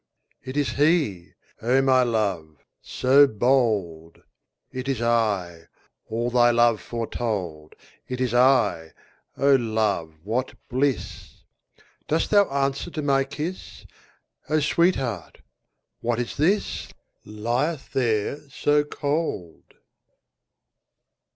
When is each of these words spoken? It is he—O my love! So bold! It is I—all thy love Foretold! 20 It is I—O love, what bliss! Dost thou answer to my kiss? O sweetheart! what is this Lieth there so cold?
It 0.43 0.57
is 0.57 0.69
he—O 0.69 1.79
my 1.83 2.01
love! 2.01 2.57
So 2.81 3.27
bold! 3.27 4.23
It 4.71 4.87
is 4.89 4.99
I—all 4.99 6.31
thy 6.31 6.49
love 6.49 6.81
Foretold! 6.81 7.73
20 8.07 8.13
It 8.15 8.19
is 8.19 8.33
I—O 8.33 9.55
love, 9.57 10.15
what 10.23 10.55
bliss! 10.69 11.43
Dost 12.07 12.31
thou 12.31 12.45
answer 12.49 12.89
to 12.89 13.03
my 13.03 13.23
kiss? 13.23 13.85
O 14.49 14.59
sweetheart! 14.59 15.41
what 15.99 16.19
is 16.19 16.35
this 16.35 16.87
Lieth 17.23 17.93
there 17.93 18.49
so 18.49 18.83
cold? 18.83 19.75